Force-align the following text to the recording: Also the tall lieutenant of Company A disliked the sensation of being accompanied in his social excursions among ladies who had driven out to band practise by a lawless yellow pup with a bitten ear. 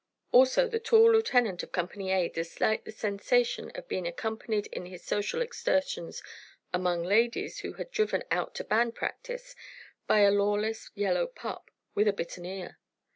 Also 0.31 0.67
the 0.67 0.79
tall 0.79 1.11
lieutenant 1.11 1.61
of 1.61 1.71
Company 1.71 2.11
A 2.11 2.27
disliked 2.27 2.85
the 2.85 2.91
sensation 2.91 3.69
of 3.75 3.87
being 3.87 4.07
accompanied 4.07 4.65
in 4.73 4.87
his 4.87 5.03
social 5.03 5.43
excursions 5.43 6.23
among 6.73 7.03
ladies 7.03 7.59
who 7.59 7.73
had 7.73 7.91
driven 7.91 8.23
out 8.31 8.55
to 8.55 8.63
band 8.63 8.95
practise 8.95 9.55
by 10.07 10.21
a 10.21 10.31
lawless 10.31 10.89
yellow 10.95 11.27
pup 11.27 11.69
with 11.93 12.07
a 12.07 12.13
bitten 12.13 12.45
ear. 12.45 12.79